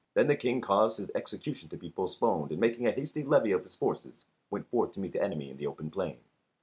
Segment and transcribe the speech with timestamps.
[0.15, 3.63] Then the King caused the execution to be postponed, and making a hasty levy of
[3.63, 6.17] his forces went forth to meet the enemy in the open plain.